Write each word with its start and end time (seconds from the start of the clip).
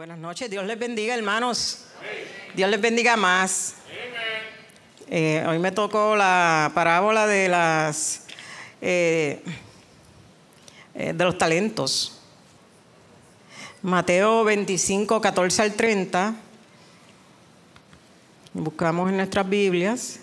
Buenas 0.00 0.16
noches, 0.16 0.48
Dios 0.48 0.64
les 0.64 0.78
bendiga 0.78 1.14
hermanos. 1.14 1.84
Dios 2.54 2.70
les 2.70 2.80
bendiga 2.80 3.18
más. 3.18 3.74
Eh, 5.10 5.44
hoy 5.46 5.58
me 5.58 5.72
tocó 5.72 6.16
la 6.16 6.72
parábola 6.74 7.26
de 7.26 7.50
las 7.50 8.22
eh, 8.80 9.42
eh, 10.94 11.12
de 11.12 11.22
los 11.22 11.36
talentos. 11.36 12.18
Mateo 13.82 14.42
25, 14.44 15.20
14 15.20 15.60
al 15.60 15.74
30. 15.74 16.34
Buscamos 18.54 19.10
en 19.10 19.18
nuestras 19.18 19.46
Biblias 19.46 20.20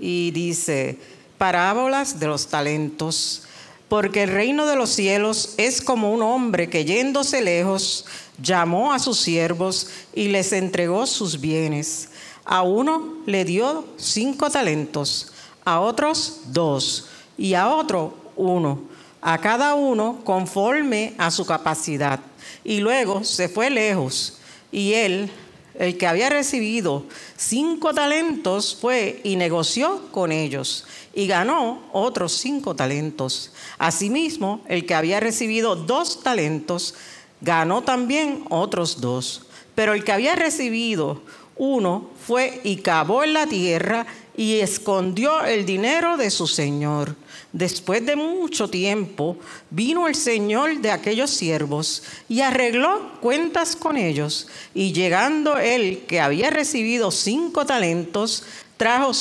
y 0.00 0.32
dice, 0.32 0.98
parábolas 1.38 2.18
de 2.18 2.26
los 2.26 2.48
talentos 2.48 3.46
porque 3.88 4.24
el 4.24 4.30
reino 4.30 4.66
de 4.66 4.76
los 4.76 4.90
cielos 4.90 5.54
es 5.56 5.80
como 5.80 6.12
un 6.12 6.22
hombre 6.22 6.68
que 6.68 6.84
yéndose 6.84 7.42
lejos 7.42 8.06
llamó 8.42 8.92
a 8.92 8.98
sus 8.98 9.18
siervos 9.20 9.88
y 10.14 10.28
les 10.28 10.52
entregó 10.52 11.06
sus 11.06 11.40
bienes. 11.40 12.08
A 12.44 12.62
uno 12.62 13.18
le 13.26 13.44
dio 13.44 13.86
cinco 13.96 14.50
talentos, 14.50 15.32
a 15.64 15.80
otros 15.80 16.40
dos 16.46 17.08
y 17.38 17.54
a 17.54 17.68
otro 17.68 18.14
uno, 18.36 18.82
a 19.20 19.38
cada 19.38 19.74
uno 19.74 20.20
conforme 20.24 21.14
a 21.18 21.30
su 21.30 21.46
capacidad. 21.46 22.20
Y 22.64 22.80
luego 22.80 23.24
se 23.24 23.48
fue 23.48 23.70
lejos 23.70 24.38
y 24.72 24.94
él, 24.94 25.30
el 25.78 25.98
que 25.98 26.06
había 26.06 26.28
recibido 26.28 27.04
cinco 27.36 27.92
talentos, 27.92 28.76
fue 28.80 29.20
y 29.24 29.36
negoció 29.36 30.02
con 30.12 30.32
ellos 30.32 30.86
y 31.14 31.26
ganó 31.26 31.82
otros 31.92 32.32
cinco 32.32 32.74
talentos. 32.74 33.52
Asimismo, 33.78 34.62
el 34.68 34.86
que 34.86 34.94
había 34.94 35.20
recibido 35.20 35.76
dos 35.76 36.22
talentos, 36.22 36.94
ganó 37.40 37.82
también 37.82 38.44
otros 38.50 39.00
dos. 39.00 39.42
Pero 39.74 39.92
el 39.92 40.04
que 40.04 40.12
había 40.12 40.34
recibido 40.34 41.22
uno 41.56 42.10
fue 42.26 42.60
y 42.64 42.76
cavó 42.76 43.22
en 43.22 43.32
la 43.32 43.46
tierra 43.46 44.06
y 44.36 44.60
escondió 44.60 45.44
el 45.44 45.64
dinero 45.64 46.16
de 46.16 46.30
su 46.30 46.46
señor. 46.46 47.14
Después 47.54 48.04
de 48.04 48.16
mucho 48.16 48.68
tiempo 48.68 49.36
vino 49.70 50.08
el 50.08 50.16
señor 50.16 50.80
de 50.80 50.90
aquellos 50.90 51.30
siervos 51.30 52.02
y 52.28 52.40
arregló 52.40 53.12
cuentas 53.20 53.76
con 53.76 53.96
ellos. 53.96 54.48
Y 54.74 54.92
llegando 54.92 55.56
él 55.58 56.02
que 56.08 56.18
había 56.18 56.50
recibido 56.50 57.12
cinco 57.12 57.64
talentos, 57.64 58.42
trajo 58.76 59.12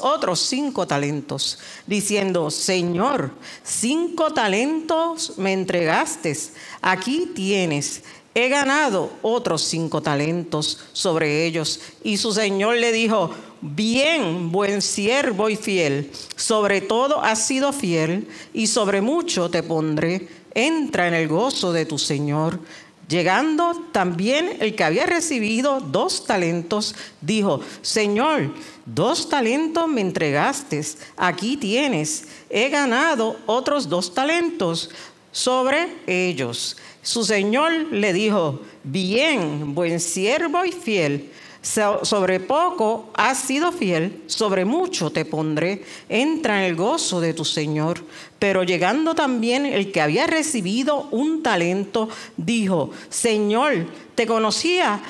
otros 0.00 0.40
cinco 0.40 0.86
talentos, 0.86 1.58
diciendo, 1.86 2.50
Señor, 2.50 3.32
cinco 3.62 4.32
talentos 4.32 5.34
me 5.36 5.52
entregaste, 5.52 6.34
aquí 6.80 7.30
tienes, 7.34 8.02
he 8.34 8.48
ganado 8.48 9.12
otros 9.20 9.60
cinco 9.60 10.00
talentos 10.00 10.78
sobre 10.94 11.44
ellos. 11.44 11.80
Y 12.02 12.16
su 12.16 12.32
Señor 12.32 12.76
le 12.76 12.92
dijo, 12.92 13.32
bien, 13.74 14.52
buen 14.52 14.80
siervo 14.80 15.48
y 15.48 15.56
fiel, 15.56 16.10
sobre 16.36 16.80
todo 16.80 17.22
has 17.22 17.46
sido 17.46 17.72
fiel 17.72 18.28
y 18.54 18.66
sobre 18.68 19.00
mucho 19.00 19.50
te 19.50 19.62
pondré, 19.62 20.28
entra 20.54 21.08
en 21.08 21.14
el 21.14 21.28
gozo 21.28 21.72
de 21.72 21.86
tu 21.86 21.98
Señor. 21.98 22.60
Llegando 23.08 23.86
también 23.92 24.56
el 24.58 24.74
que 24.74 24.82
había 24.82 25.06
recibido 25.06 25.80
dos 25.80 26.26
talentos, 26.26 26.94
dijo, 27.20 27.60
Señor, 27.80 28.52
dos 28.84 29.28
talentos 29.28 29.86
me 29.88 30.00
entregaste, 30.00 30.82
aquí 31.16 31.56
tienes, 31.56 32.26
he 32.50 32.68
ganado 32.68 33.36
otros 33.46 33.88
dos 33.88 34.12
talentos 34.12 34.90
sobre 35.30 35.88
ellos. 36.06 36.76
Su 37.00 37.24
Señor 37.24 37.72
le 37.92 38.12
dijo, 38.12 38.60
bien, 38.82 39.74
buen 39.74 40.00
siervo 40.00 40.64
y 40.64 40.72
fiel 40.72 41.30
sobre 41.66 42.38
poco 42.38 43.10
has 43.14 43.38
sido 43.38 43.72
fiel, 43.72 44.22
sobre 44.26 44.64
mucho 44.64 45.10
te 45.10 45.24
pondré. 45.24 45.84
Entra 46.08 46.58
en 46.58 46.70
el 46.70 46.76
gozo 46.76 47.20
de 47.20 47.34
tu 47.34 47.44
Señor. 47.44 48.04
Pero 48.38 48.62
llegando 48.62 49.14
también 49.14 49.66
el 49.66 49.90
que 49.90 50.00
había 50.00 50.26
recibido 50.26 51.08
un 51.10 51.42
talento, 51.42 52.08
dijo, 52.36 52.90
Señor, 53.08 53.86
te 54.14 54.26
conocía 54.26 55.00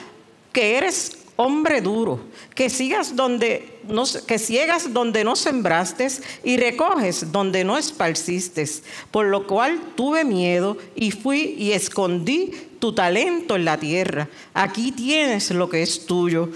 que 0.53 0.77
eres 0.77 1.19
hombre 1.37 1.83
duro, 1.83 2.21
que 2.55 2.71
sigas 2.71 3.15
donde 3.15 3.81
no, 3.87 4.05
que 4.27 4.39
ciegas 4.39 4.93
donde 4.95 5.23
no 5.23 5.37
sembraste 5.37 6.09
y 6.43 6.57
recoges 6.57 7.31
donde 7.31 7.65
no 7.65 7.77
esparciste. 7.77 8.65
Por 9.11 9.27
lo 9.27 9.47
cual 9.47 9.79
tuve 9.95 10.25
miedo 10.25 10.79
y 10.95 11.11
fui 11.11 11.55
y 11.59 11.73
escondí 11.73 12.53
tu 12.87 12.93
talento 12.93 13.57
en 13.57 13.65
la 13.65 13.79
tierra. 13.79 14.29
Aquí 14.55 14.93
tienes 14.93 15.51
lo 15.51 15.69
que 15.69 15.83
es 15.83 16.07
tuyo. 16.07 16.51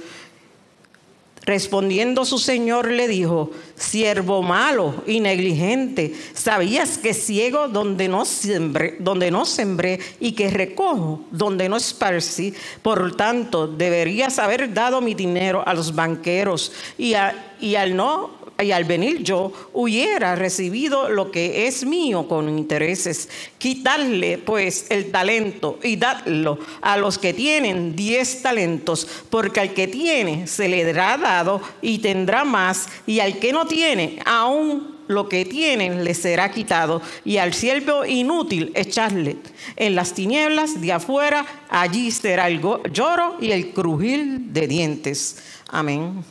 Respondiendo 1.42 2.24
su 2.24 2.38
señor 2.38 2.92
le 2.92 3.08
dijo, 3.08 3.50
siervo 3.74 4.40
malo 4.40 5.02
y 5.08 5.18
negligente, 5.18 6.14
¿sabías 6.32 6.98
que 6.98 7.14
ciego 7.14 7.66
donde 7.66 8.06
no 8.06 8.24
sembré, 8.24 8.94
donde 9.00 9.32
no 9.32 9.44
sembré 9.44 9.98
y 10.20 10.32
que 10.32 10.50
recojo 10.50 11.24
donde 11.32 11.68
no 11.68 11.78
esparcí? 11.78 12.54
Por 12.80 13.16
tanto, 13.16 13.66
deberías 13.66 14.38
haber 14.38 14.72
dado 14.72 15.00
mi 15.00 15.14
dinero 15.14 15.64
a 15.66 15.74
los 15.74 15.92
banqueros 15.96 16.70
y, 16.96 17.14
y 17.60 17.74
al 17.74 17.96
no 17.96 18.30
y 18.62 18.72
al 18.72 18.84
venir 18.84 19.22
yo 19.22 19.52
hubiera 19.72 20.36
recibido 20.36 21.08
lo 21.08 21.30
que 21.30 21.66
es 21.66 21.84
mío 21.84 22.28
con 22.28 22.48
intereses. 22.48 23.28
Quitarle 23.58 24.38
pues 24.38 24.86
el 24.90 25.10
talento 25.10 25.78
y 25.82 25.96
dadlo 25.96 26.58
a 26.80 26.96
los 26.96 27.18
que 27.18 27.32
tienen 27.32 27.96
diez 27.96 28.42
talentos, 28.42 29.06
porque 29.30 29.60
al 29.60 29.74
que 29.74 29.88
tiene 29.88 30.46
se 30.46 30.68
le 30.68 30.84
dará 30.84 31.16
dado 31.16 31.60
y 31.82 31.98
tendrá 31.98 32.44
más, 32.44 32.88
y 33.06 33.20
al 33.20 33.38
que 33.38 33.52
no 33.52 33.66
tiene 33.66 34.18
aún 34.24 35.00
lo 35.08 35.28
que 35.28 35.44
tiene 35.44 36.02
le 36.02 36.14
será 36.14 36.52
quitado, 36.52 37.02
y 37.24 37.38
al 37.38 37.52
siervo 37.52 38.04
inútil 38.04 38.70
echarle 38.76 39.38
en 39.76 39.96
las 39.96 40.14
tinieblas 40.14 40.80
de 40.80 40.92
afuera, 40.92 41.44
allí 41.68 42.12
será 42.12 42.46
el 42.46 42.60
lloro 42.92 43.36
y 43.40 43.50
el 43.50 43.72
crujir 43.72 44.24
de 44.40 44.68
dientes. 44.68 45.38
Amén. 45.68 46.24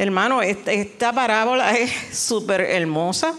Hermano, 0.00 0.40
esta 0.40 1.12
parábola 1.12 1.72
es 1.76 1.90
súper 2.16 2.62
hermosa 2.62 3.34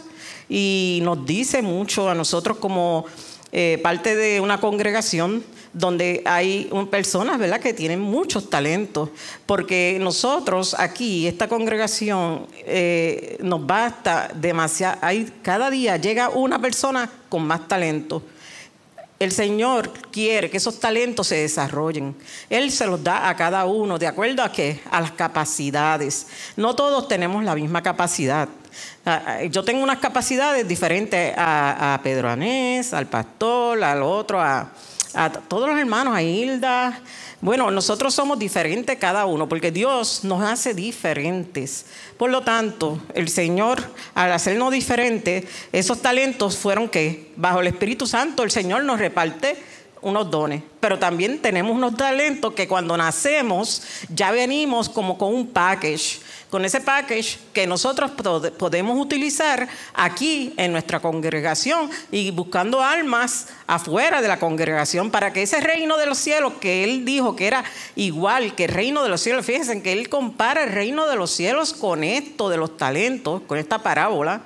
y 0.48 1.00
nos 1.02 1.26
dice 1.26 1.64
mucho 1.64 2.08
a 2.08 2.14
nosotros 2.14 2.58
como 2.58 3.04
eh, 3.52 3.80
parte 3.82 4.16
de 4.16 4.40
una 4.40 4.60
congregación 4.60 5.44
donde 5.74 6.22
hay 6.24 6.70
personas 6.92 7.40
¿verdad? 7.40 7.60
que 7.60 7.74
tienen 7.74 8.00
muchos 8.00 8.48
talentos, 8.48 9.10
porque 9.48 9.98
nosotros 10.00 10.76
aquí, 10.78 11.26
esta 11.26 11.48
congregación, 11.48 12.46
eh, 12.68 13.38
nos 13.42 13.66
basta 13.66 14.30
demasiado, 14.36 15.00
hay, 15.02 15.34
cada 15.42 15.72
día 15.72 15.98
llega 15.98 16.30
una 16.30 16.62
persona 16.62 17.10
con 17.28 17.44
más 17.44 17.68
talento 17.68 18.22
el 19.22 19.32
Señor 19.32 19.92
quiere 20.12 20.50
que 20.50 20.58
esos 20.58 20.80
talentos 20.80 21.28
se 21.28 21.36
desarrollen. 21.36 22.16
Él 22.50 22.72
se 22.72 22.88
los 22.88 23.04
da 23.04 23.30
a 23.30 23.36
cada 23.36 23.66
uno 23.66 24.00
de 24.00 24.08
acuerdo 24.08 24.42
a 24.42 24.52
qué? 24.52 24.80
A 24.90 25.00
las 25.00 25.12
capacidades. 25.12 26.26
No 26.58 26.76
todos 26.76 27.08
tenemos 27.08 27.44
la 27.44 27.54
misma 27.54 27.84
capacidad. 27.84 28.50
Ah, 29.06 29.22
ah, 29.28 29.44
yo 29.44 29.64
tengo 29.64 29.84
unas 29.84 30.00
capacidades 30.00 30.68
diferentes 30.68 31.36
a, 31.38 32.00
Pedro 32.02 32.32
Anés, 32.32 32.94
al 32.96 33.06
pastor, 33.06 33.84
al 33.84 34.02
otro, 34.02 34.42
a, 34.42 34.72
a 35.14 35.30
todos 35.32 35.70
los 35.70 35.78
hermanos, 35.78 36.16
a 36.16 36.22
Hilda. 36.22 37.02
Bueno, 37.42 37.72
nosotros 37.72 38.14
somos 38.14 38.38
diferentes 38.38 38.98
cada 38.98 39.26
uno 39.26 39.50
porque 39.50 39.72
Dios 39.72 40.24
nos 40.24 40.44
hace 40.44 40.74
diferentes. 40.74 41.86
Por 42.18 42.30
lo 42.30 42.42
tanto, 42.42 43.00
el 43.14 43.30
Señor, 43.30 43.82
al 44.14 44.32
hacernos 44.32 44.72
diferentes, 44.72 45.46
esos 45.72 46.02
talentos 46.02 46.58
fueron 46.58 46.88
que, 46.88 47.32
bajo 47.36 47.62
el 47.62 47.68
Espíritu 47.68 48.06
Santo, 48.06 48.44
el 48.44 48.52
Señor 48.52 48.84
nos 48.84 49.00
reparte 49.00 49.58
unos 50.02 50.32
dones, 50.32 50.64
pero 50.80 50.98
también 50.98 51.40
tenemos 51.40 51.76
unos 51.76 51.96
talentos 51.96 52.54
que 52.54 52.68
cuando 52.68 52.98
nacemos 52.98 53.84
ya 54.10 54.32
venimos 54.32 54.90
como 54.90 55.18
con 55.18 55.34
un 55.34 55.48
package 55.48 56.20
con 56.52 56.66
ese 56.66 56.82
package 56.82 57.40
que 57.54 57.66
nosotros 57.66 58.12
podemos 58.58 59.00
utilizar 59.00 59.70
aquí 59.94 60.54
en 60.58 60.74
nuestra 60.74 61.00
congregación 61.00 61.90
y 62.12 62.30
buscando 62.32 62.84
almas 62.84 63.48
afuera 63.68 64.22
de 64.22 64.28
la 64.28 64.38
congregación 64.38 65.12
para 65.12 65.32
que 65.32 65.44
ese 65.44 65.62
reino 65.62 65.98
de 65.98 66.06
los 66.06 66.18
cielos 66.18 66.54
que 66.60 66.84
él 66.84 67.06
dijo 67.06 67.38
que 67.38 67.48
era 67.48 67.64
igual 67.96 68.54
que 68.54 68.66
el 68.66 68.72
reino 68.72 69.02
de 69.02 69.08
los 69.08 69.22
cielos, 69.22 69.46
fíjense 69.46 69.82
que 69.82 69.94
él 69.94 70.10
compara 70.10 70.66
el 70.66 70.74
reino 70.74 71.08
de 71.08 71.16
los 71.16 71.32
cielos 71.32 71.74
con 71.74 72.04
esto 72.04 72.50
de 72.50 72.58
los 72.58 72.76
talentos, 72.76 73.42
con 73.48 73.58
esta 73.58 73.80
parábola, 73.80 74.42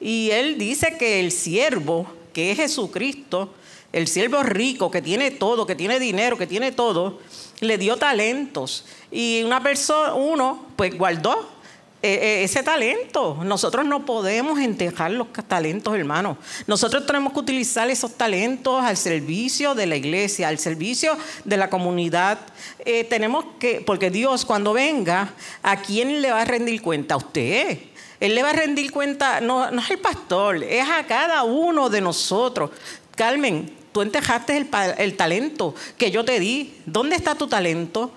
y 0.00 0.30
él 0.30 0.58
dice 0.58 0.96
que 0.98 1.18
el 1.18 1.32
siervo, 1.32 2.06
que 2.34 2.52
es 2.52 2.58
Jesucristo, 2.58 3.54
el 3.92 4.06
siervo 4.08 4.42
rico 4.42 4.90
que 4.90 5.02
tiene 5.02 5.30
todo, 5.30 5.66
que 5.66 5.74
tiene 5.74 5.98
dinero, 5.98 6.36
que 6.36 6.46
tiene 6.46 6.72
todo, 6.72 7.18
le 7.60 7.78
dio 7.78 7.96
talentos. 7.96 8.84
Y 9.10 9.42
una 9.44 9.62
persona, 9.62 10.14
uno, 10.14 10.66
pues 10.76 10.96
guardó 10.96 11.58
eh, 12.00 12.44
ese 12.44 12.62
talento. 12.62 13.38
Nosotros 13.42 13.84
no 13.84 14.04
podemos 14.04 14.60
enterrar 14.60 15.10
los 15.10 15.32
talentos, 15.48 15.96
hermanos. 15.96 16.36
Nosotros 16.66 17.06
tenemos 17.06 17.32
que 17.32 17.40
utilizar 17.40 17.90
esos 17.90 18.14
talentos 18.14 18.84
al 18.84 18.96
servicio 18.96 19.74
de 19.74 19.86
la 19.86 19.96
iglesia, 19.96 20.48
al 20.48 20.58
servicio 20.58 21.16
de 21.44 21.56
la 21.56 21.70
comunidad. 21.70 22.38
Eh, 22.84 23.04
tenemos 23.04 23.46
que, 23.58 23.80
porque 23.80 24.10
Dios 24.10 24.44
cuando 24.44 24.72
venga, 24.74 25.32
¿a 25.62 25.82
quién 25.82 26.22
le 26.22 26.30
va 26.30 26.42
a 26.42 26.44
rendir 26.44 26.82
cuenta? 26.82 27.14
A 27.14 27.18
usted. 27.18 27.78
Él 28.20 28.34
le 28.34 28.42
va 28.42 28.50
a 28.50 28.52
rendir 28.52 28.92
cuenta, 28.92 29.40
no, 29.40 29.70
no 29.70 29.80
es 29.80 29.90
el 29.90 29.98
pastor, 29.98 30.62
es 30.62 30.88
a 30.88 31.06
cada 31.06 31.44
uno 31.44 31.88
de 31.88 32.00
nosotros. 32.00 32.70
Carmen, 33.14 33.77
tú 33.98 34.02
enterraste 34.02 34.56
el, 34.56 34.68
el 34.98 35.16
talento 35.16 35.74
que 35.96 36.10
yo 36.10 36.24
te 36.24 36.38
di. 36.38 36.74
¿Dónde 36.86 37.16
está 37.16 37.34
tu 37.34 37.48
talento? 37.48 38.12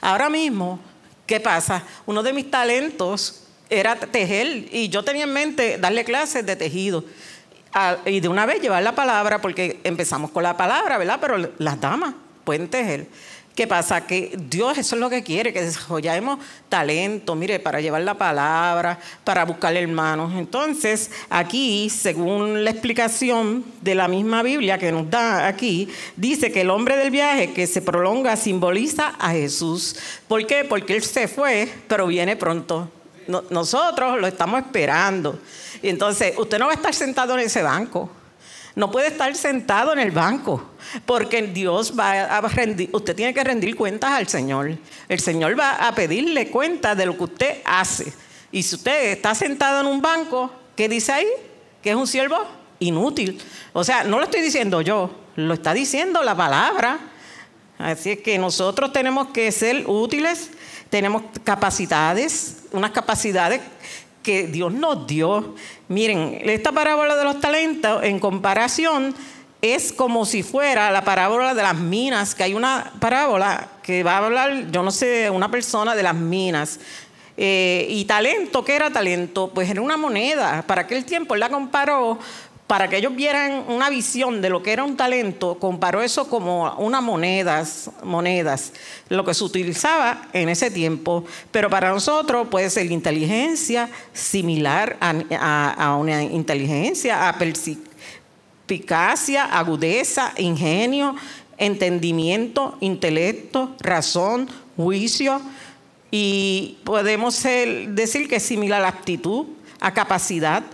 Ahora 0.00 0.30
mismo 0.30 0.80
¿Qué 1.26 1.40
pasa? 1.40 1.82
Uno 2.06 2.22
de 2.22 2.32
mis 2.32 2.50
talentos 2.50 3.42
era 3.68 3.96
tejer 3.96 4.68
y 4.72 4.88
yo 4.88 5.02
tenía 5.02 5.24
en 5.24 5.32
mente 5.32 5.76
darle 5.76 6.04
clases 6.04 6.46
de 6.46 6.54
tejido. 6.54 7.04
y 8.06 8.20
de 8.20 8.28
una 8.28 8.46
vez 8.46 8.62
llevar 8.62 8.82
la 8.82 8.94
palabra, 8.94 9.40
porque 9.40 9.80
empezamos 9.82 10.30
con 10.30 10.44
la 10.44 10.56
palabra, 10.56 10.96
¿verdad? 10.98 11.18
Pero 11.20 11.36
las 11.58 11.80
damas 11.80 12.14
pueden 12.44 12.68
tejer. 12.68 13.08
¿Qué 13.56 13.66
pasa? 13.66 14.06
Que 14.06 14.36
Dios 14.50 14.76
eso 14.76 14.96
es 14.96 15.00
lo 15.00 15.08
que 15.08 15.22
quiere, 15.22 15.50
que 15.50 15.62
desarrollemos 15.62 16.38
talento, 16.68 17.34
mire, 17.34 17.58
para 17.58 17.80
llevar 17.80 18.02
la 18.02 18.12
palabra, 18.12 18.98
para 19.24 19.46
buscar 19.46 19.74
hermanos. 19.74 20.34
Entonces, 20.36 21.10
aquí, 21.30 21.88
según 21.88 22.64
la 22.64 22.70
explicación 22.70 23.64
de 23.80 23.94
la 23.94 24.08
misma 24.08 24.42
Biblia 24.42 24.76
que 24.76 24.92
nos 24.92 25.08
da 25.08 25.46
aquí, 25.46 25.88
dice 26.16 26.52
que 26.52 26.60
el 26.60 26.68
hombre 26.68 26.98
del 26.98 27.10
viaje 27.10 27.54
que 27.54 27.66
se 27.66 27.80
prolonga 27.80 28.36
simboliza 28.36 29.14
a 29.18 29.30
Jesús. 29.30 29.96
¿Por 30.28 30.46
qué? 30.46 30.64
Porque 30.64 30.94
Él 30.94 31.02
se 31.02 31.26
fue, 31.26 31.66
pero 31.88 32.08
viene 32.08 32.36
pronto. 32.36 32.90
nosotros 33.48 34.20
lo 34.20 34.26
estamos 34.26 34.60
esperando. 34.60 35.40
Y 35.80 35.88
entonces, 35.88 36.34
usted 36.36 36.58
no 36.58 36.66
va 36.66 36.72
a 36.72 36.74
estar 36.74 36.92
sentado 36.92 37.32
en 37.38 37.46
ese 37.46 37.62
banco. 37.62 38.10
No 38.76 38.90
puede 38.90 39.06
estar 39.06 39.34
sentado 39.34 39.94
en 39.94 39.98
el 39.98 40.10
banco, 40.10 40.62
porque 41.06 41.40
Dios 41.42 41.98
va 41.98 42.24
a 42.24 42.40
rendir, 42.42 42.90
usted 42.92 43.16
tiene 43.16 43.32
que 43.32 43.42
rendir 43.42 43.74
cuentas 43.74 44.10
al 44.10 44.28
Señor. 44.28 44.76
El 45.08 45.18
Señor 45.18 45.58
va 45.58 45.76
a 45.76 45.94
pedirle 45.94 46.50
cuenta 46.50 46.94
de 46.94 47.06
lo 47.06 47.16
que 47.16 47.24
usted 47.24 47.62
hace. 47.64 48.12
Y 48.52 48.62
si 48.62 48.74
usted 48.74 49.12
está 49.12 49.34
sentado 49.34 49.80
en 49.80 49.86
un 49.86 50.02
banco, 50.02 50.52
¿qué 50.76 50.90
dice 50.90 51.10
ahí? 51.10 51.26
Que 51.82 51.88
es 51.88 51.96
un 51.96 52.06
siervo 52.06 52.36
inútil. 52.78 53.40
O 53.72 53.82
sea, 53.82 54.04
no 54.04 54.18
lo 54.18 54.24
estoy 54.24 54.42
diciendo 54.42 54.82
yo, 54.82 55.10
lo 55.36 55.54
está 55.54 55.72
diciendo 55.72 56.22
la 56.22 56.36
palabra. 56.36 56.98
Así 57.78 58.10
es 58.10 58.18
que 58.20 58.36
nosotros 58.36 58.92
tenemos 58.92 59.28
que 59.28 59.50
ser 59.52 59.84
útiles, 59.86 60.50
tenemos 60.90 61.22
capacidades, 61.44 62.58
unas 62.72 62.90
capacidades 62.90 63.62
que 64.26 64.48
Dios 64.48 64.72
nos 64.72 65.06
dio. 65.06 65.54
Miren, 65.86 66.40
esta 66.42 66.72
parábola 66.72 67.14
de 67.14 67.22
los 67.22 67.38
talentos 67.40 68.02
en 68.02 68.18
comparación 68.18 69.14
es 69.62 69.92
como 69.92 70.26
si 70.26 70.42
fuera 70.42 70.90
la 70.90 71.04
parábola 71.04 71.54
de 71.54 71.62
las 71.62 71.76
minas, 71.76 72.34
que 72.34 72.42
hay 72.42 72.52
una 72.52 72.92
parábola 72.98 73.68
que 73.84 74.02
va 74.02 74.14
a 74.14 74.26
hablar, 74.26 74.72
yo 74.72 74.82
no 74.82 74.90
sé, 74.90 75.30
una 75.30 75.48
persona 75.48 75.94
de 75.94 76.02
las 76.02 76.16
minas. 76.16 76.80
Eh, 77.36 77.86
y 77.88 78.04
talento, 78.06 78.64
¿qué 78.64 78.74
era 78.74 78.90
talento? 78.90 79.52
Pues 79.54 79.70
era 79.70 79.80
una 79.80 79.96
moneda. 79.96 80.64
Para 80.66 80.82
aquel 80.82 81.04
tiempo 81.04 81.34
él 81.34 81.40
la 81.40 81.48
comparó 81.48 82.18
para 82.66 82.88
que 82.88 82.96
ellos 82.96 83.14
vieran 83.14 83.64
una 83.68 83.90
visión 83.90 84.42
de 84.42 84.50
lo 84.50 84.60
que 84.62 84.72
era 84.72 84.82
un 84.82 84.96
talento, 84.96 85.56
comparó 85.58 86.02
eso 86.02 86.28
como 86.28 86.74
unas 86.78 87.02
monedas, 87.02 87.90
monedas, 88.02 88.72
lo 89.08 89.24
que 89.24 89.34
se 89.34 89.44
utilizaba 89.44 90.26
en 90.32 90.48
ese 90.48 90.72
tiempo. 90.72 91.24
Pero 91.52 91.70
para 91.70 91.90
nosotros 91.90 92.48
puede 92.48 92.68
ser 92.70 92.90
inteligencia 92.90 93.88
similar 94.12 94.96
a, 95.00 95.96
una 95.96 96.24
inteligencia, 96.24 97.28
a 97.28 97.38
perspicacia, 97.38 99.44
agudeza, 99.44 100.32
ingenio, 100.36 101.14
entendimiento, 101.58 102.76
intelecto, 102.80 103.76
razón, 103.78 104.48
juicio. 104.76 105.40
Y 106.10 106.78
podemos 106.82 107.40
decir 107.44 108.28
que 108.28 108.36
es 108.36 108.42
similar 108.42 108.84
a 108.84 108.88
aptitud, 108.88 109.46
a 109.78 109.94
capacidad, 109.94 110.64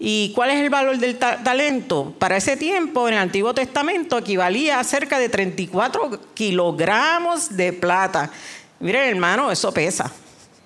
¿Y 0.00 0.32
cuál 0.32 0.50
es 0.50 0.60
el 0.60 0.70
valor 0.70 0.98
del 0.98 1.18
talento? 1.18 2.14
Para 2.18 2.36
ese 2.36 2.56
tiempo, 2.56 3.08
en 3.08 3.14
el 3.14 3.20
Antiguo 3.20 3.52
Testamento, 3.52 4.18
equivalía 4.18 4.78
a 4.78 4.84
cerca 4.84 5.18
de 5.18 5.28
34 5.28 6.20
kilogramos 6.34 7.56
de 7.56 7.72
plata. 7.72 8.30
Miren, 8.78 9.08
hermano, 9.08 9.50
eso 9.50 9.72
pesa. 9.72 10.12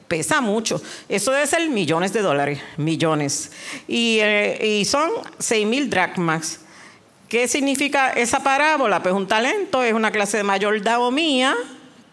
Pesa 0.07 0.43
mucho. 0.43 0.83
Eso 1.09 1.33
debe 1.33 1.47
ser 1.47 1.67
millones 1.71 2.13
de 2.13 2.21
dólares, 2.21 2.61
millones. 2.77 3.53
Y, 3.89 4.19
eh, 4.21 4.81
y 4.81 4.85
son 4.85 5.11
6 5.39 5.67
mil 5.67 5.89
dracmas. 5.89 6.61
¿Qué 7.29 7.49
significa 7.49 8.11
esa 8.11 8.43
parábola? 8.43 9.03
Pues 9.03 9.15
un 9.15 9.27
talento 9.27 9.83
es 9.83 9.95
una 9.95 10.11
clase 10.11 10.37
de 10.37 10.43
mayordomía 10.43 11.57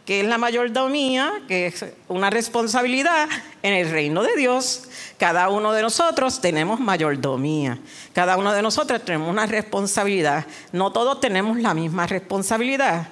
que 0.10 0.22
es 0.22 0.26
la 0.26 0.40
mayordomía, 0.40 1.32
que 1.48 1.68
es 1.68 1.86
una 2.08 2.32
responsabilidad 2.32 3.30
en 3.64 3.74
el 3.74 3.90
reino 3.90 4.24
de 4.24 4.36
Dios. 4.36 4.84
Cada 5.18 5.50
uno 5.50 5.74
de 5.74 5.82
nosotros 5.82 6.42
tenemos 6.42 6.80
mayordomía. 6.80 7.80
Cada 8.14 8.38
uno 8.38 8.54
de 8.54 8.62
nosotros 8.62 9.04
tenemos 9.04 9.30
una 9.30 9.46
responsabilidad. 9.46 10.46
No 10.72 10.92
todos 10.92 11.20
tenemos 11.20 11.58
la 11.60 11.74
misma 11.74 12.08
responsabilidad. 12.08 13.10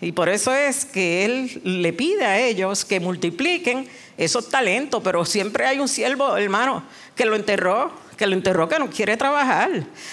Y 0.00 0.12
por 0.12 0.28
eso 0.28 0.54
es 0.54 0.84
que 0.84 1.24
Él 1.24 1.60
le 1.62 1.92
pide 1.92 2.24
a 2.24 2.38
ellos 2.38 2.84
que 2.84 3.00
multipliquen 3.00 3.88
esos 4.16 4.48
talentos, 4.48 5.02
pero 5.02 5.24
siempre 5.24 5.66
hay 5.66 5.78
un 5.78 5.88
siervo, 5.88 6.36
hermano, 6.36 6.82
que 7.14 7.26
lo 7.26 7.36
enterró 7.36 7.92
que 8.20 8.26
lo 8.26 8.34
enterró, 8.34 8.68
no 8.78 8.90
quiere 8.90 9.16
trabajar. 9.16 9.70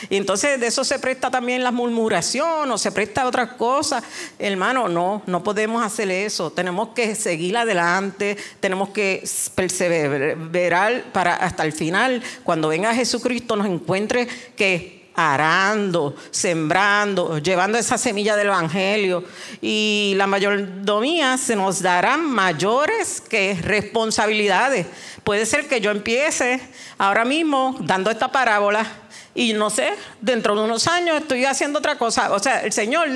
Y 0.10 0.16
entonces 0.16 0.58
de 0.62 0.68
eso 0.68 0.86
se 0.86 0.98
presta 0.98 1.30
también 1.30 1.62
la 1.62 1.72
murmuración 1.74 2.72
o 2.72 2.78
se 2.78 2.90
presta 2.94 3.28
otras 3.28 3.56
cosas. 3.56 4.02
Hermano, 4.40 4.88
no, 4.88 5.24
no 5.26 5.44
podemos 5.44 5.84
hacer 5.84 6.10
eso. 6.10 6.50
Tenemos 6.50 6.90
que 6.96 7.16
seguir 7.16 7.58
adelante, 7.58 8.38
tenemos 8.62 8.92
que 8.92 9.28
perseverar 9.56 11.12
para 11.12 11.36
hasta 11.36 11.66
el 11.66 11.74
final, 11.74 12.24
cuando 12.46 12.70
venga 12.70 12.96
Jesucristo 12.96 13.58
nos 13.58 13.68
encuentre 13.68 14.26
que 14.56 14.97
arando, 15.18 16.16
sembrando, 16.30 17.40
llevando 17.40 17.78
esa 17.80 17.98
semilla 17.98 18.36
del 18.36 18.48
Evangelio. 18.48 19.26
Y 19.62 20.14
la 20.16 20.28
mayordomía 20.28 21.38
se 21.38 21.56
nos 21.56 21.82
darán 21.82 22.30
mayores 22.30 23.20
que 23.20 23.58
responsabilidades. 23.62 24.86
Puede 25.24 25.46
ser 25.46 25.68
que 25.68 25.82
yo 25.82 25.92
empiece 25.92 26.62
ahora 27.00 27.26
mismo 27.26 27.76
dando 27.82 28.12
esta 28.12 28.32
parábola 28.32 28.86
y 29.34 29.54
no 29.54 29.70
sé, 29.70 29.94
dentro 30.22 30.56
de 30.56 30.62
unos 30.62 30.88
años 30.88 31.18
estoy 31.22 31.46
haciendo 31.46 31.80
otra 31.80 31.98
cosa. 31.98 32.32
O 32.32 32.40
sea, 32.40 32.62
el 32.62 32.72
Señor 32.72 33.08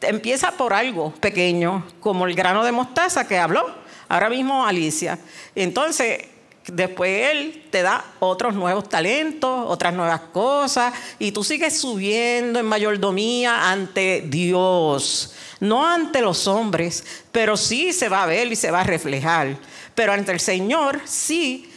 empieza 0.00 0.52
por 0.52 0.72
algo 0.72 1.12
pequeño, 1.14 1.86
como 2.00 2.26
el 2.26 2.34
grano 2.34 2.64
de 2.64 2.72
mostaza 2.72 3.28
que 3.28 3.38
habló 3.38 3.84
ahora 4.08 4.30
mismo 4.30 4.66
Alicia. 4.66 5.18
Entonces, 5.54 6.33
Después 6.66 7.30
Él 7.30 7.64
te 7.70 7.82
da 7.82 8.04
otros 8.20 8.54
nuevos 8.54 8.88
talentos, 8.88 9.64
otras 9.68 9.92
nuevas 9.92 10.20
cosas, 10.32 10.94
y 11.18 11.32
tú 11.32 11.44
sigues 11.44 11.78
subiendo 11.78 12.58
en 12.58 12.64
mayordomía 12.64 13.70
ante 13.70 14.22
Dios, 14.26 15.34
no 15.60 15.86
ante 15.86 16.22
los 16.22 16.46
hombres, 16.46 17.04
pero 17.30 17.56
sí 17.56 17.92
se 17.92 18.08
va 18.08 18.22
a 18.22 18.26
ver 18.26 18.50
y 18.50 18.56
se 18.56 18.70
va 18.70 18.80
a 18.80 18.84
reflejar. 18.84 19.58
Pero 19.94 20.12
ante 20.12 20.32
el 20.32 20.40
Señor, 20.40 21.00
sí, 21.04 21.70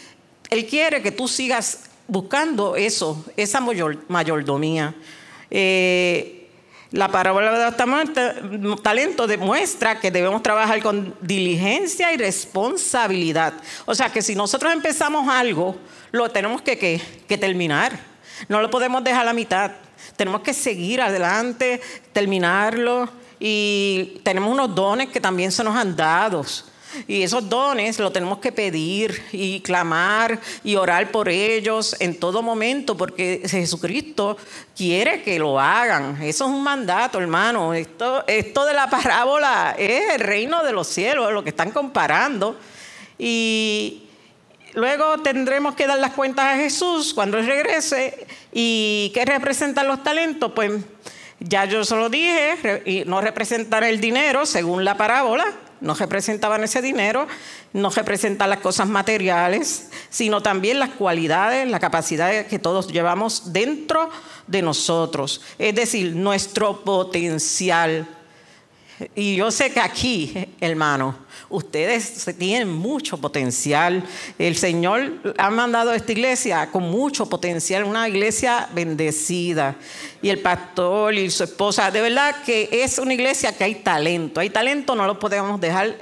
Él 0.50 0.66
quiere 0.66 1.02
que 1.02 1.12
tú 1.12 1.28
sigas 1.28 1.82
buscando 2.08 2.78
eso, 2.78 3.26
esa 3.36 3.60
mayordomía. 4.08 4.96
Eh, 5.52 6.37
la 6.92 7.10
parábola 7.10 7.52
de 7.52 8.58
los 8.60 8.82
talentos 8.82 9.28
demuestra 9.28 10.00
que 10.00 10.10
debemos 10.10 10.42
trabajar 10.42 10.82
con 10.82 11.16
diligencia 11.22 12.14
y 12.14 12.18
responsabilidad. 12.18 13.54
O 13.86 13.94
sea 13.94 14.10
que 14.12 14.22
si 14.22 14.36
nosotros 14.36 14.72
empezamos 14.72 15.28
algo, 15.28 15.76
lo 16.12 16.30
tenemos 16.30 16.62
que, 16.62 16.78
que 17.28 17.38
terminar. 17.38 18.00
No 18.48 18.62
lo 18.62 18.70
podemos 18.70 19.04
dejar 19.04 19.22
a 19.22 19.26
la 19.26 19.34
mitad. 19.34 19.72
Tenemos 20.16 20.42
que 20.42 20.54
seguir 20.54 21.02
adelante, 21.02 21.82
terminarlo. 22.14 23.10
Y 23.40 24.20
tenemos 24.24 24.52
unos 24.52 24.74
dones 24.74 25.10
que 25.10 25.20
también 25.20 25.52
se 25.52 25.64
nos 25.64 25.76
han 25.76 25.96
dado. 25.96 26.46
Y 27.08 27.24
esos 27.24 27.50
dones 27.50 28.00
los 28.00 28.14
tenemos 28.14 28.40
que 28.40 28.52
pedir 28.52 29.24
y 29.32 29.60
clamar 29.62 30.40
y 30.64 30.76
orar 30.76 31.12
por 31.12 31.30
ellos 31.30 31.96
en 32.00 32.20
todo 32.20 32.42
momento, 32.42 32.96
porque 32.96 33.42
Jesucristo 33.46 34.38
quiere 34.76 35.22
que 35.22 35.40
lo 35.40 35.60
hagan. 35.60 36.22
Eso 36.22 36.46
es 36.46 36.52
un 36.52 36.64
mandato, 36.64 37.20
hermano. 37.20 37.74
Esto, 37.74 38.24
esto 38.28 38.66
de 38.66 38.74
la 38.74 38.90
parábola 38.90 39.76
es 39.78 40.16
el 40.16 40.22
reino 40.22 40.64
de 40.64 40.72
los 40.72 40.88
cielos, 40.88 41.32
lo 41.34 41.44
que 41.44 41.50
están 41.50 41.72
comparando. 41.72 42.58
Y 43.18 44.04
luego 44.74 45.20
tendremos 45.20 45.76
que 45.76 45.88
dar 45.88 46.00
las 46.00 46.14
cuentas 46.14 46.46
a 46.46 46.56
Jesús 46.58 47.14
cuando 47.14 47.38
Él 47.38 47.48
regrese. 47.48 48.28
¿Y 48.52 49.12
qué 49.14 49.26
representan 49.26 49.88
los 49.88 50.04
talentos? 50.04 50.52
Pues 50.54 50.72
ya 51.40 51.66
yo 51.66 51.84
se 51.84 51.96
lo 51.96 52.10
dije, 52.10 53.04
no 53.06 53.22
representan 53.22 53.84
el 53.84 54.02
dinero 54.02 54.46
según 54.46 54.84
la 54.84 54.98
parábola, 54.98 55.46
no 55.82 55.94
representaban 55.94 56.64
ese 56.64 56.82
dinero, 56.82 57.28
no 57.74 57.90
representan 57.90 58.50
las 58.50 58.60
cosas 58.60 58.88
materiales, 58.88 59.90
sino 60.10 60.42
también 60.42 60.80
las 60.80 60.90
cualidades, 60.92 61.70
la 61.70 61.80
capacidad 61.80 62.46
que 62.46 62.60
todos 62.60 62.92
llevamos 62.92 63.54
dentro 63.54 64.10
de 64.48 64.62
nosotros, 64.62 65.42
es 65.58 65.76
decir, 65.76 66.16
nuestro 66.16 66.84
potencial. 66.84 68.17
Y 69.16 69.36
yo 69.36 69.52
sé 69.52 69.72
que 69.72 69.80
aquí, 69.80 70.34
hermano, 70.60 71.16
ustedes 71.50 72.26
tienen 72.38 72.68
mucho 72.68 73.18
potencial. 73.18 74.04
El 74.40 74.56
Señor 74.56 75.36
ha 75.38 75.52
mandado 75.52 75.92
a 75.92 75.96
esta 75.96 76.12
iglesia 76.12 76.72
con 76.72 76.84
mucho 76.84 77.30
potencial, 77.30 77.84
una 77.84 78.10
iglesia 78.10 78.68
bendecida. 78.74 79.76
Y 80.22 80.30
el 80.30 80.40
pastor 80.40 81.14
y 81.14 81.30
su 81.30 81.44
esposa, 81.44 81.92
de 81.92 82.02
verdad 82.02 82.44
que 82.44 82.70
es 82.72 82.98
una 82.98 83.14
iglesia 83.14 83.56
que 83.56 83.66
hay 83.66 83.76
talento. 83.76 84.40
Hay 84.40 84.50
talento, 84.50 84.96
no 84.96 85.06
lo 85.06 85.20
podemos 85.20 85.62
dejar 85.62 85.96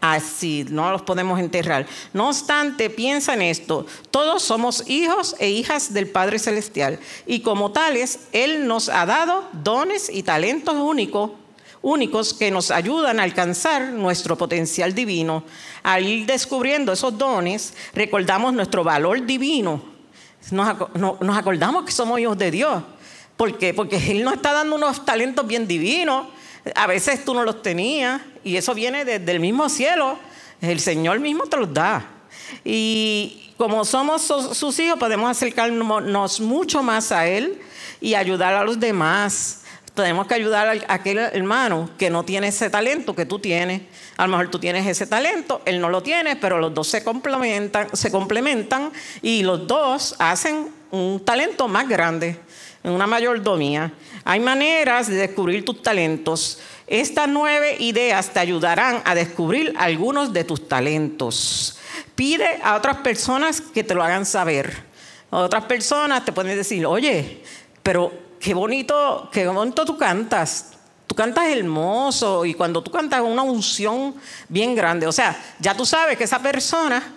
así, 0.00 0.64
no 0.70 0.90
los 0.90 1.02
podemos 1.02 1.38
enterrar. 1.38 1.86
No 2.14 2.28
obstante, 2.28 2.88
piensa 2.88 3.34
en 3.34 3.42
esto, 3.42 3.84
todos 4.10 4.42
somos 4.42 4.88
hijos 4.88 5.36
e 5.38 5.50
hijas 5.50 5.92
del 5.92 6.08
Padre 6.08 6.38
Celestial 6.38 6.98
y 7.26 7.40
como 7.40 7.72
tales, 7.72 8.20
Él 8.32 8.66
nos 8.66 8.88
ha 8.88 9.04
dado 9.04 9.48
dones 9.52 10.08
y 10.08 10.22
talentos 10.22 10.76
únicos 10.76 11.32
únicos 11.88 12.34
que 12.34 12.50
nos 12.50 12.70
ayudan 12.70 13.20
a 13.20 13.22
alcanzar 13.22 13.92
nuestro 13.92 14.36
potencial 14.36 14.94
divino. 14.94 15.44
Al 15.82 16.06
ir 16.06 16.26
descubriendo 16.26 16.92
esos 16.92 17.16
dones, 17.16 17.74
recordamos 17.94 18.52
nuestro 18.52 18.84
valor 18.84 19.24
divino. 19.24 19.82
Nos, 20.50 20.76
nos 20.94 21.36
acordamos 21.36 21.84
que 21.84 21.92
somos 21.92 22.20
hijos 22.20 22.38
de 22.38 22.50
Dios. 22.50 22.82
¿Por 23.36 23.56
qué? 23.58 23.74
Porque 23.74 23.96
Él 24.10 24.24
nos 24.24 24.34
está 24.34 24.52
dando 24.52 24.76
unos 24.76 25.04
talentos 25.04 25.46
bien 25.46 25.66
divinos 25.66 26.26
a 26.74 26.86
veces 26.86 27.24
tú 27.24 27.34
no 27.34 27.44
los 27.44 27.62
tenías 27.62 28.20
y 28.44 28.56
eso 28.56 28.74
viene 28.74 29.04
desde 29.04 29.30
el 29.32 29.40
mismo 29.40 29.68
cielo. 29.68 30.18
El 30.60 30.80
Señor 30.80 31.20
mismo 31.20 31.44
te 31.44 31.56
los 31.56 31.72
da. 31.72 32.04
Y 32.64 33.52
como 33.56 33.84
somos 33.84 34.22
sus 34.22 34.78
hijos, 34.78 34.98
podemos 34.98 35.30
acercarnos 35.30 36.40
mucho 36.40 36.82
más 36.82 37.12
a 37.12 37.26
Él 37.26 37.60
y 38.00 38.14
ayudar 38.14 38.54
a 38.54 38.64
los 38.64 38.78
demás. 38.78 39.62
Tenemos 39.98 40.28
que 40.28 40.34
ayudar 40.34 40.68
a 40.68 40.94
aquel 40.94 41.18
hermano 41.18 41.90
que 41.98 42.08
no 42.08 42.24
tiene 42.24 42.46
ese 42.46 42.70
talento 42.70 43.16
que 43.16 43.26
tú 43.26 43.40
tienes. 43.40 43.82
A 44.16 44.26
lo 44.26 44.28
mejor 44.28 44.48
tú 44.48 44.60
tienes 44.60 44.86
ese 44.86 45.08
talento, 45.08 45.60
él 45.64 45.80
no 45.80 45.88
lo 45.88 46.04
tiene, 46.04 46.36
pero 46.36 46.60
los 46.60 46.72
dos 46.72 46.86
se 46.86 47.02
complementan, 47.02 47.88
se 47.96 48.08
complementan 48.12 48.92
y 49.22 49.42
los 49.42 49.66
dos 49.66 50.14
hacen 50.20 50.68
un 50.92 51.18
talento 51.24 51.66
más 51.66 51.88
grande, 51.88 52.38
una 52.84 53.08
mayordomía. 53.08 53.92
Hay 54.24 54.38
maneras 54.38 55.08
de 55.08 55.16
descubrir 55.16 55.64
tus 55.64 55.82
talentos. 55.82 56.60
Estas 56.86 57.28
nueve 57.28 57.74
ideas 57.80 58.30
te 58.30 58.38
ayudarán 58.38 59.02
a 59.04 59.16
descubrir 59.16 59.74
algunos 59.76 60.32
de 60.32 60.44
tus 60.44 60.68
talentos. 60.68 61.76
Pide 62.14 62.60
a 62.62 62.76
otras 62.76 62.98
personas 62.98 63.60
que 63.60 63.82
te 63.82 63.96
lo 63.96 64.04
hagan 64.04 64.26
saber. 64.26 64.80
Otras 65.30 65.64
personas 65.64 66.24
te 66.24 66.30
pueden 66.30 66.56
decir, 66.56 66.86
oye, 66.86 67.42
pero 67.82 68.27
qué 68.40 68.54
bonito, 68.54 69.28
qué 69.32 69.46
bonito 69.46 69.84
tú 69.84 69.96
cantas. 69.96 70.72
Tú 71.06 71.14
cantas 71.14 71.46
hermoso 71.46 72.44
y 72.44 72.52
cuando 72.54 72.82
tú 72.82 72.90
cantas 72.90 73.22
una 73.22 73.42
unción 73.42 74.14
bien 74.48 74.74
grande, 74.74 75.06
o 75.06 75.12
sea, 75.12 75.34
ya 75.58 75.74
tú 75.74 75.86
sabes 75.86 76.18
que 76.18 76.24
esa 76.24 76.38
persona 76.38 77.14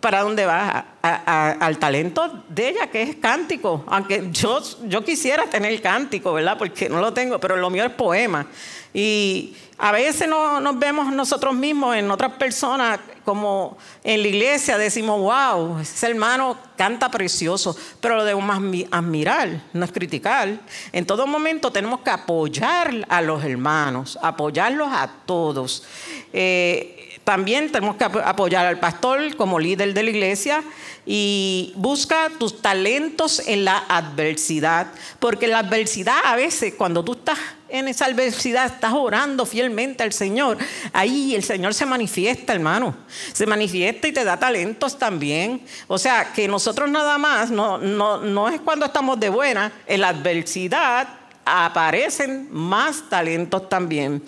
para 0.00 0.22
dónde 0.22 0.46
va, 0.46 0.84
al 1.02 1.78
talento 1.78 2.44
de 2.48 2.68
ella, 2.68 2.86
que 2.88 3.02
es 3.02 3.16
cántico. 3.16 3.84
Aunque 3.88 4.28
yo, 4.30 4.60
yo 4.84 5.04
quisiera 5.04 5.44
tener 5.44 5.80
cántico, 5.82 6.32
¿verdad? 6.32 6.56
Porque 6.56 6.88
no 6.88 7.00
lo 7.00 7.12
tengo, 7.12 7.38
pero 7.40 7.56
lo 7.56 7.70
mío 7.70 7.84
es 7.84 7.92
poema. 7.92 8.46
Y 8.94 9.54
a 9.76 9.92
veces 9.92 10.28
no, 10.28 10.60
nos 10.60 10.78
vemos 10.78 11.12
nosotros 11.12 11.54
mismos 11.54 11.96
en 11.96 12.10
otras 12.10 12.32
personas, 12.32 12.98
como 13.24 13.76
en 14.02 14.22
la 14.22 14.28
iglesia, 14.28 14.78
decimos, 14.78 15.20
wow, 15.20 15.78
ese 15.78 16.08
hermano 16.08 16.56
canta 16.76 17.10
precioso, 17.10 17.76
pero 18.00 18.16
lo 18.16 18.24
debemos 18.24 18.56
admirar, 18.90 19.62
no 19.72 19.84
es 19.84 19.92
criticar. 19.92 20.58
En 20.92 21.06
todo 21.06 21.26
momento 21.26 21.70
tenemos 21.70 22.00
que 22.00 22.10
apoyar 22.10 23.06
a 23.08 23.20
los 23.20 23.44
hermanos, 23.44 24.18
apoyarlos 24.22 24.88
a 24.90 25.08
todos. 25.26 25.84
Eh, 26.32 27.20
también 27.22 27.70
tenemos 27.70 27.96
que 27.96 28.04
apoyar 28.04 28.64
al 28.64 28.80
pastor 28.80 29.36
como 29.36 29.60
líder 29.60 29.92
de 29.92 30.02
la 30.02 30.08
iglesia 30.08 30.64
y 31.06 31.72
busca 31.76 32.30
tus 32.38 32.60
talentos 32.60 33.42
en 33.46 33.64
la 33.64 33.78
adversidad, 33.88 34.88
porque 35.18 35.48
la 35.48 35.60
adversidad 35.60 36.16
a 36.24 36.36
veces 36.36 36.74
cuando 36.76 37.04
tú 37.04 37.12
estás 37.12 37.38
en 37.68 37.88
esa 37.88 38.06
adversidad, 38.06 38.66
estás 38.66 38.92
orando 38.94 39.44
fielmente 39.44 40.02
al 40.02 40.12
Señor, 40.12 40.56
ahí 40.92 41.34
el 41.34 41.42
Señor 41.42 41.74
se 41.74 41.84
manifiesta, 41.84 42.54
hermano, 42.54 42.96
se 43.32 43.46
manifiesta 43.46 44.08
y 44.08 44.12
te 44.12 44.24
da 44.24 44.38
talentos 44.38 44.98
también. 44.98 45.62
O 45.86 45.98
sea, 45.98 46.32
que 46.32 46.48
nosotros 46.48 46.90
nada 46.90 47.18
más, 47.18 47.50
no, 47.50 47.76
no, 47.78 48.18
no 48.18 48.48
es 48.48 48.60
cuando 48.60 48.86
estamos 48.86 49.20
de 49.20 49.28
buena, 49.28 49.70
en 49.86 50.00
la 50.00 50.08
adversidad 50.08 51.17
aparecen 51.48 52.48
más 52.50 53.08
talentos 53.08 53.68
también. 53.68 54.22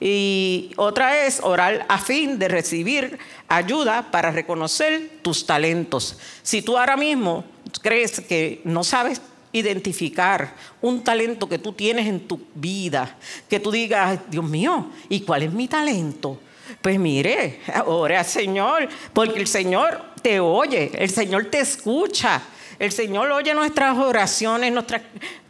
Y 0.00 0.72
otra 0.76 1.26
es 1.26 1.40
orar 1.42 1.86
a 1.88 1.98
fin 1.98 2.38
de 2.38 2.48
recibir 2.48 3.18
ayuda 3.48 4.10
para 4.10 4.30
reconocer 4.30 5.10
tus 5.22 5.46
talentos. 5.46 6.18
Si 6.42 6.62
tú 6.62 6.76
ahora 6.76 6.96
mismo 6.96 7.44
crees 7.82 8.20
que 8.20 8.60
no 8.64 8.84
sabes 8.84 9.20
identificar 9.52 10.54
un 10.80 11.04
talento 11.04 11.48
que 11.48 11.58
tú 11.58 11.72
tienes 11.72 12.06
en 12.06 12.20
tu 12.26 12.40
vida, 12.54 13.16
que 13.48 13.60
tú 13.60 13.70
digas, 13.70 14.18
Dios 14.28 14.44
mío, 14.44 14.90
¿y 15.08 15.20
cuál 15.20 15.44
es 15.44 15.52
mi 15.52 15.68
talento? 15.68 16.40
Pues 16.82 16.98
mire, 16.98 17.60
ore 17.86 18.16
al 18.16 18.24
Señor, 18.24 18.88
porque 19.12 19.38
el 19.38 19.46
Señor 19.46 20.02
te 20.22 20.40
oye, 20.40 20.90
el 20.94 21.10
Señor 21.10 21.46
te 21.46 21.60
escucha. 21.60 22.42
El 22.78 22.90
Señor 22.90 23.30
oye 23.30 23.54
nuestras 23.54 23.96
oraciones, 23.96 24.72
nuestras 24.72 25.02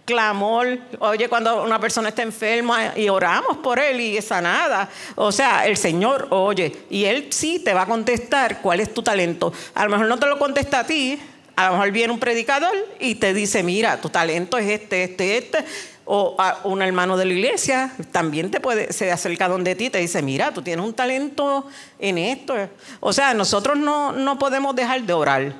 clamor. 0.04 0.78
Oye, 1.00 1.28
cuando 1.28 1.62
una 1.62 1.80
persona 1.80 2.10
está 2.10 2.22
enferma 2.22 2.96
y 2.96 3.08
oramos 3.08 3.58
por 3.58 3.78
él 3.78 4.00
y 4.00 4.16
es 4.16 4.26
sanada. 4.26 4.88
O 5.14 5.32
sea, 5.32 5.66
el 5.66 5.76
Señor 5.76 6.28
oye 6.30 6.84
y 6.90 7.04
él 7.04 7.28
sí 7.30 7.58
te 7.58 7.74
va 7.74 7.82
a 7.82 7.86
contestar 7.86 8.60
cuál 8.60 8.80
es 8.80 8.92
tu 8.92 9.02
talento. 9.02 9.52
A 9.74 9.84
lo 9.84 9.90
mejor 9.90 10.06
no 10.06 10.18
te 10.18 10.26
lo 10.26 10.38
contesta 10.38 10.80
a 10.80 10.86
ti. 10.86 11.18
A 11.56 11.66
lo 11.66 11.72
mejor 11.74 11.90
viene 11.92 12.12
un 12.12 12.18
predicador 12.18 12.74
y 12.98 13.14
te 13.14 13.32
dice, 13.32 13.62
mira, 13.62 14.00
tu 14.00 14.08
talento 14.08 14.58
es 14.58 14.68
este, 14.68 15.04
este, 15.04 15.38
este 15.38 15.64
o 16.06 16.36
a 16.38 16.60
un 16.64 16.82
hermano 16.82 17.16
de 17.16 17.24
la 17.24 17.32
iglesia 17.32 17.90
también 18.12 18.50
te 18.50 18.60
puede, 18.60 18.92
se 18.92 19.10
acerca 19.10 19.48
donde 19.48 19.74
ti 19.74 19.86
y 19.86 19.90
te 19.90 19.98
dice, 19.98 20.20
mira, 20.22 20.52
tú 20.52 20.62
tienes 20.62 20.84
un 20.84 20.92
talento 20.92 21.66
en 21.98 22.18
esto. 22.18 22.54
O 23.00 23.12
sea, 23.12 23.32
nosotros 23.32 23.78
no, 23.78 24.12
no 24.12 24.38
podemos 24.38 24.76
dejar 24.76 25.02
de 25.02 25.12
orar. 25.12 25.54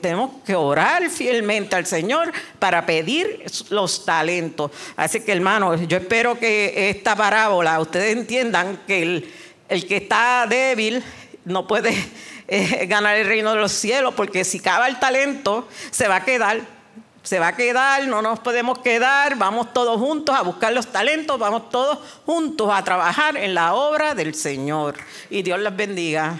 tenemos 0.00 0.30
que 0.44 0.56
orar 0.56 1.08
fielmente 1.10 1.76
al 1.76 1.86
Señor 1.86 2.32
para 2.58 2.84
pedir 2.84 3.44
los 3.70 4.04
talentos. 4.04 4.72
Así 4.96 5.20
que, 5.20 5.32
hermano, 5.32 5.76
yo 5.76 5.98
espero 5.98 6.38
que 6.38 6.90
esta 6.90 7.14
parábola, 7.14 7.78
ustedes 7.80 8.16
entiendan 8.16 8.80
que 8.86 9.02
el, 9.02 9.32
el 9.68 9.86
que 9.86 9.98
está 9.98 10.46
débil 10.48 11.04
no 11.44 11.68
puede 11.68 11.94
eh, 12.48 12.86
ganar 12.86 13.16
el 13.16 13.26
reino 13.26 13.54
de 13.54 13.60
los 13.60 13.72
cielos, 13.72 14.14
porque 14.14 14.44
si 14.44 14.58
cava 14.58 14.88
el 14.88 14.98
talento, 14.98 15.68
se 15.90 16.08
va 16.08 16.16
a 16.16 16.24
quedar 16.24 16.73
se 17.24 17.38
va 17.38 17.48
a 17.48 17.56
quedar, 17.56 18.06
no 18.06 18.20
nos 18.20 18.38
podemos 18.38 18.78
quedar, 18.78 19.36
vamos 19.36 19.72
todos 19.72 19.98
juntos 19.98 20.36
a 20.36 20.42
buscar 20.42 20.72
los 20.74 20.86
talentos, 20.86 21.38
vamos 21.38 21.70
todos 21.70 21.98
juntos 22.26 22.68
a 22.70 22.84
trabajar 22.84 23.36
en 23.38 23.54
la 23.54 23.74
obra 23.74 24.14
del 24.14 24.34
Señor. 24.34 24.94
Y 25.30 25.42
Dios 25.42 25.58
les 25.58 25.74
bendiga. 25.74 26.38